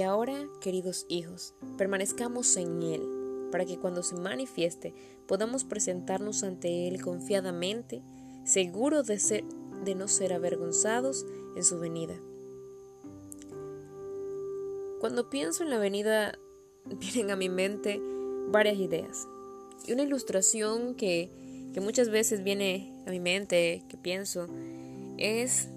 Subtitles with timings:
[0.00, 3.02] Y ahora, queridos hijos, permanezcamos en Él,
[3.52, 4.94] para que cuando se manifieste
[5.28, 8.00] podamos presentarnos ante Él confiadamente,
[8.46, 9.44] seguros de, ser,
[9.84, 12.18] de no ser avergonzados en su venida.
[15.00, 16.38] Cuando pienso en la venida,
[16.86, 18.00] vienen a mi mente
[18.48, 19.28] varias ideas.
[19.86, 21.28] Y una ilustración que,
[21.74, 24.46] que muchas veces viene a mi mente, que pienso,
[25.18, 25.68] es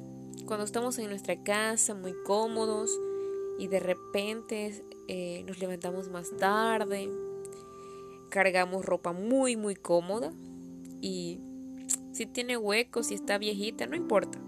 [0.46, 2.90] cuando estamos en nuestra casa muy cómodos
[3.58, 7.10] y de repente eh, nos levantamos más tarde,
[8.30, 10.32] cargamos ropa muy muy cómoda
[11.02, 11.40] y
[12.12, 14.40] si tiene huecos, si está viejita, no importa.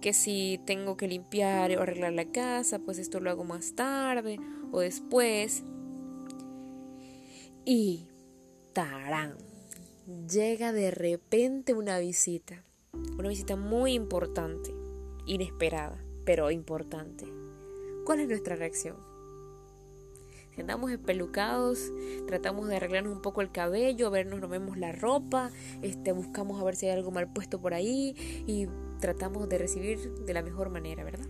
[0.00, 4.38] Que si tengo que limpiar o arreglar la casa, pues esto lo hago más tarde
[4.72, 5.62] o después.
[7.64, 8.06] Y
[8.72, 9.36] tarán,
[10.26, 12.64] llega de repente una visita
[13.18, 14.74] una visita muy importante,
[15.26, 17.26] inesperada, pero importante.
[18.04, 18.94] ¿Cuál es nuestra reacción?
[20.54, 21.90] Si andamos espelucados,
[22.28, 25.50] tratamos de arreglarnos un poco el cabello, vernos, nos vemos la ropa,
[25.82, 28.14] este, buscamos a ver si hay algo mal puesto por ahí
[28.46, 28.68] y
[29.00, 31.26] tratamos de recibir de la mejor manera, ¿verdad?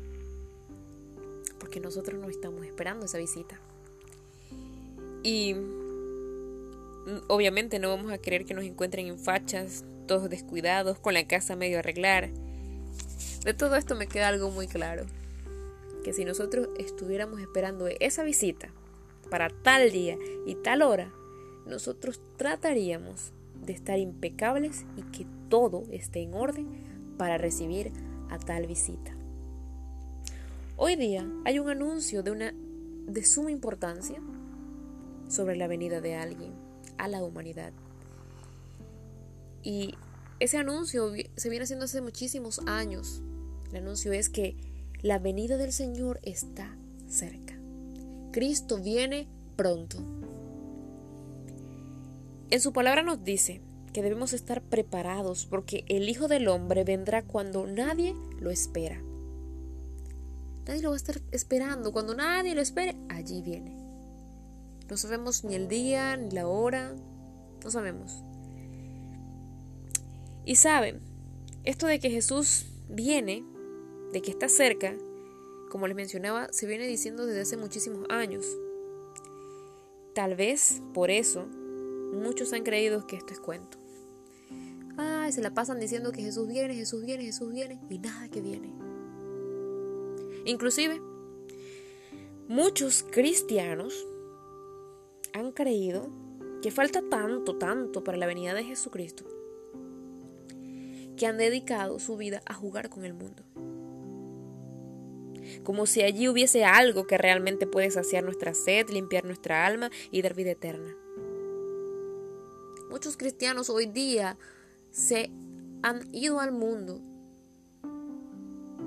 [1.59, 3.59] Porque nosotros no estamos esperando esa visita.
[5.23, 9.83] Y mm, obviamente no vamos a querer que nos encuentren en fachas,
[10.29, 12.31] descuidados, con la casa medio arreglar.
[13.45, 15.07] De todo esto me queda algo muy claro,
[16.05, 18.69] que si nosotros estuviéramos esperando esa visita
[19.31, 20.17] para tal día
[20.47, 21.13] y tal hora,
[21.67, 23.33] nosotros trataríamos
[23.65, 26.67] de estar impecables y que todo esté en orden
[27.17, 27.93] para recibir
[28.31, 29.15] a tal visita.
[30.77, 32.55] Hoy día hay un anuncio de una
[33.07, 34.21] de suma importancia
[35.29, 36.53] sobre la venida de alguien
[36.99, 37.73] a la humanidad.
[39.63, 39.95] Y
[40.39, 43.23] ese anuncio se viene haciendo hace muchísimos años.
[43.71, 44.57] El anuncio es que
[45.03, 46.77] la venida del Señor está
[47.09, 47.55] cerca.
[48.33, 49.99] Cristo viene pronto.
[52.51, 53.61] En su palabra nos dice
[53.93, 59.01] que debemos estar preparados porque el Hijo del Hombre vendrá cuando nadie lo espera.
[60.67, 61.93] Nadie lo va a estar esperando.
[61.93, 63.77] Cuando nadie lo espere, allí viene.
[64.89, 66.95] No sabemos ni el día, ni la hora.
[67.63, 68.23] No sabemos.
[70.45, 71.01] Y saben,
[71.65, 73.45] esto de que Jesús viene,
[74.13, 74.97] de que está cerca,
[75.69, 78.47] como les mencionaba, se viene diciendo desde hace muchísimos años.
[80.15, 81.47] Tal vez por eso
[82.13, 83.79] muchos han creído que esto es cuento.
[84.97, 88.41] Ay, se la pasan diciendo que Jesús viene, Jesús viene, Jesús viene y nada que
[88.41, 88.73] viene.
[90.45, 91.01] Inclusive,
[92.49, 94.07] muchos cristianos
[95.33, 96.09] han creído
[96.63, 99.25] que falta tanto, tanto para la venida de Jesucristo
[101.17, 103.45] que han dedicado su vida a jugar con el mundo.
[105.65, 110.23] Como si allí hubiese algo que realmente puede saciar nuestra sed, limpiar nuestra alma y
[110.23, 110.97] dar vida eterna.
[112.91, 114.37] Muchos cristianos hoy día
[114.91, 115.31] se
[115.83, 117.01] han ido al mundo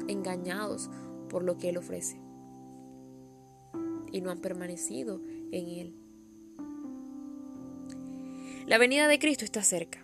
[0.07, 0.89] engañados
[1.29, 2.19] por lo que Él ofrece
[4.11, 5.95] y no han permanecido en Él.
[8.67, 9.99] La venida de Cristo está cerca.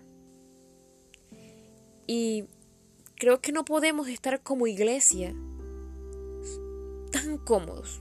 [2.07, 2.45] Y
[3.15, 5.35] creo que no podemos estar como iglesia
[7.49, 7.99] cómodos,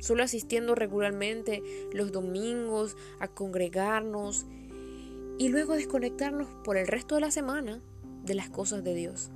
[0.00, 4.44] solo asistiendo regularmente los domingos a congregarnos
[5.38, 7.80] y luego desconectarnos por el resto de la semana
[8.24, 9.30] de las cosas de Dios.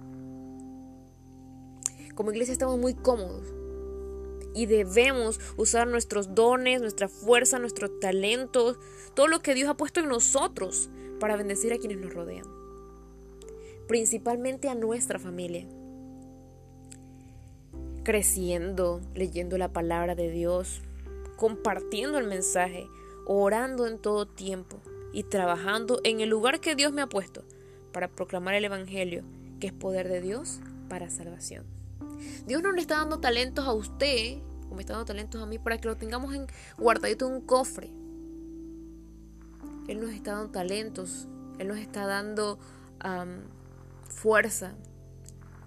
[2.16, 3.54] Como iglesia estamos muy cómodos
[4.52, 8.80] y debemos usar nuestros dones, nuestra fuerza, nuestros talentos,
[9.14, 10.90] todo lo que Dios ha puesto en nosotros
[11.20, 12.62] para bendecir a quienes nos rodean
[13.86, 15.66] principalmente a nuestra familia.
[18.04, 20.82] Creciendo, leyendo la palabra de Dios,
[21.36, 22.88] compartiendo el mensaje,
[23.26, 24.80] orando en todo tiempo
[25.12, 27.44] y trabajando en el lugar que Dios me ha puesto
[27.92, 29.22] para proclamar el Evangelio,
[29.60, 31.64] que es poder de Dios para salvación.
[32.46, 34.38] Dios no le está dando talentos a usted,
[34.68, 36.46] como está dando talentos a mí, para que lo tengamos en,
[36.78, 37.90] guardadito en un cofre.
[39.88, 41.28] Él nos está dando talentos,
[41.58, 42.58] Él nos está dando
[44.08, 44.74] fuerza.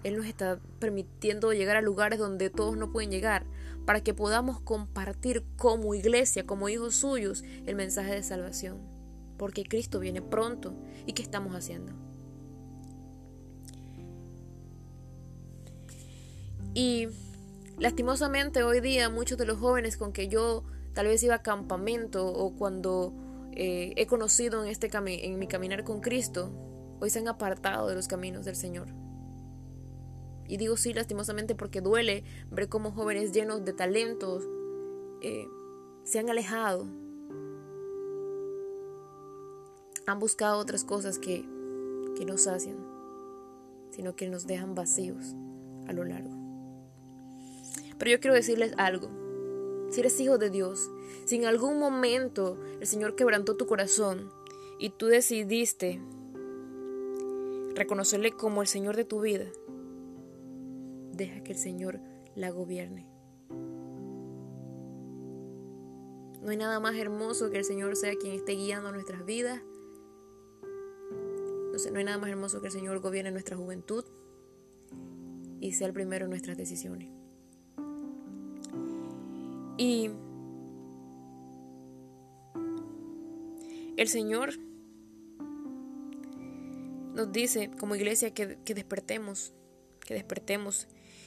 [0.04, 3.46] Él nos está permitiendo llegar a lugares donde todos no pueden llegar,
[3.84, 8.78] para que podamos compartir como iglesia, como hijos suyos, el mensaje de salvación.
[9.38, 10.74] Porque Cristo viene pronto.
[11.06, 11.92] ¿Y qué estamos haciendo?
[16.74, 17.08] Y
[17.78, 22.26] lastimosamente hoy día muchos de los jóvenes con que yo tal vez iba a campamento
[22.26, 23.14] o cuando
[23.52, 26.52] eh, he conocido en, este en mi caminar con Cristo,
[27.00, 29.05] hoy se han apartado de los caminos del Señor.
[30.48, 34.44] Y digo sí lastimosamente porque duele ver cómo jóvenes llenos de talentos
[35.20, 35.46] eh,
[36.04, 36.86] se han alejado.
[40.06, 41.44] Han buscado otras cosas que,
[42.16, 42.76] que no sacian,
[43.90, 45.34] sino que nos dejan vacíos
[45.88, 46.30] a lo largo.
[47.98, 49.08] Pero yo quiero decirles algo.
[49.90, 50.90] Si eres hijo de Dios,
[51.24, 54.30] si en algún momento el Señor quebrantó tu corazón
[54.78, 56.00] y tú decidiste
[57.74, 59.46] reconocerle como el Señor de tu vida,
[61.16, 62.00] deja que el Señor
[62.34, 63.06] la gobierne.
[66.46, 69.60] No hay nada más hermoso que el Señor sea quien esté guiando nuestras vidas.
[71.92, 74.04] No, hay nada más hermoso que el Señor gobierne nuestra juventud
[75.60, 77.08] y sea el primero en nuestras decisiones.
[79.76, 80.10] Y
[83.96, 84.50] el Señor
[87.14, 89.52] nos dice como iglesia que, que despertemos,
[90.00, 90.86] que despertemos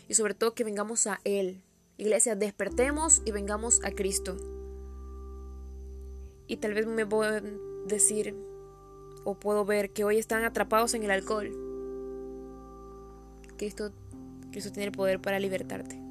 [0.10, 1.64] y sobre todo que vengamos a Él.
[1.96, 4.36] Iglesia, despertemos y vengamos a Cristo.
[6.48, 8.36] Y tal vez me puedan decir
[9.24, 11.52] o puedo ver que hoy están atrapados en el alcohol.
[13.58, 13.92] Cristo,
[14.52, 16.02] Cristo tiene el poder para libertarte.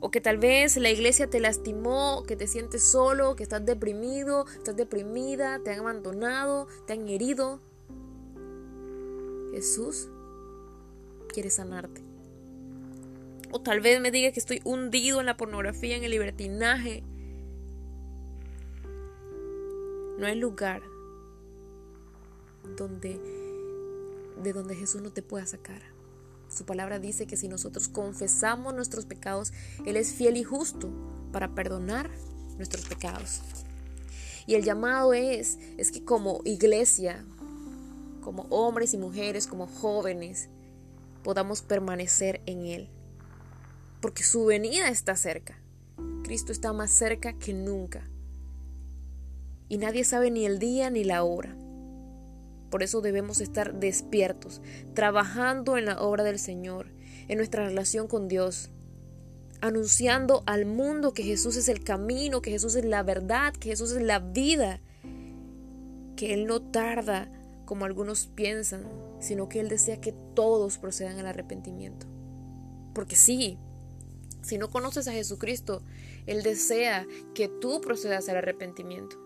[0.00, 4.46] O que tal vez la iglesia te lastimó, que te sientes solo, que estás deprimido,
[4.48, 7.60] estás deprimida, te han abandonado, te han herido.
[9.52, 10.08] Jesús
[11.28, 12.11] quiere sanarte.
[13.52, 17.04] O tal vez me diga que estoy hundido en la pornografía, en el libertinaje.
[20.18, 20.82] No hay lugar
[22.76, 23.20] donde
[24.42, 25.82] de donde Jesús no te pueda sacar.
[26.48, 29.52] Su palabra dice que si nosotros confesamos nuestros pecados,
[29.86, 30.90] Él es fiel y justo
[31.32, 32.10] para perdonar
[32.56, 33.40] nuestros pecados.
[34.46, 37.24] Y el llamado es, es que como iglesia,
[38.22, 40.48] como hombres y mujeres, como jóvenes,
[41.22, 42.88] podamos permanecer en Él.
[44.02, 45.62] Porque su venida está cerca.
[46.24, 48.10] Cristo está más cerca que nunca.
[49.68, 51.56] Y nadie sabe ni el día ni la hora.
[52.68, 54.60] Por eso debemos estar despiertos,
[54.94, 56.88] trabajando en la obra del Señor,
[57.28, 58.70] en nuestra relación con Dios,
[59.60, 63.92] anunciando al mundo que Jesús es el camino, que Jesús es la verdad, que Jesús
[63.92, 64.80] es la vida,
[66.16, 67.30] que Él no tarda
[67.66, 68.84] como algunos piensan,
[69.20, 72.06] sino que Él desea que todos procedan al arrepentimiento.
[72.94, 73.58] Porque sí,
[74.42, 75.82] si no conoces a Jesucristo,
[76.26, 79.16] Él desea que tú procedas al arrepentimiento,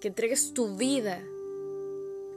[0.00, 1.22] que entregues tu vida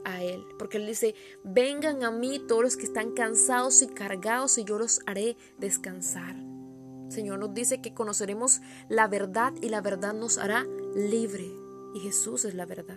[0.04, 1.14] a Él, porque Él dice,
[1.44, 6.36] vengan a mí todos los que están cansados y cargados y yo los haré descansar.
[7.08, 11.44] Señor nos dice que conoceremos la verdad y la verdad nos hará libre.
[11.94, 12.96] Y Jesús es la verdad.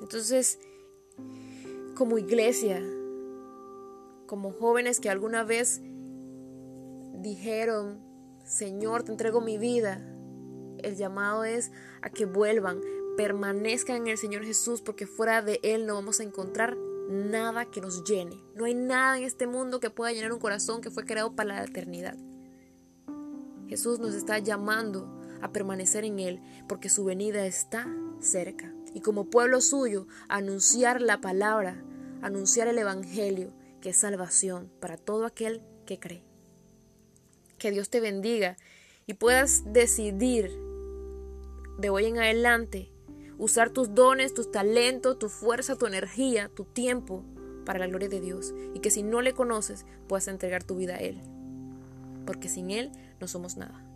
[0.00, 0.58] Entonces,
[1.94, 2.82] como iglesia,
[4.26, 5.82] como jóvenes que alguna vez
[7.20, 8.00] dijeron,
[8.44, 10.00] Señor, te entrego mi vida,
[10.82, 11.70] el llamado es
[12.02, 12.80] a que vuelvan,
[13.16, 16.76] permanezcan en el Señor Jesús porque fuera de Él no vamos a encontrar
[17.08, 18.40] nada que nos llene.
[18.54, 21.54] No hay nada en este mundo que pueda llenar un corazón que fue creado para
[21.54, 22.16] la eternidad.
[23.68, 27.86] Jesús nos está llamando a permanecer en Él porque su venida está
[28.20, 28.72] cerca.
[28.94, 31.82] Y como pueblo suyo, anunciar la palabra,
[32.22, 36.27] anunciar el Evangelio, que es salvación para todo aquel que cree.
[37.58, 38.56] Que Dios te bendiga
[39.06, 40.50] y puedas decidir
[41.78, 42.90] de hoy en adelante
[43.38, 47.24] usar tus dones, tus talentos, tu fuerza, tu energía, tu tiempo
[47.64, 48.54] para la gloria de Dios.
[48.74, 51.20] Y que si no le conoces, puedas entregar tu vida a Él.
[52.26, 53.87] Porque sin Él no somos nada.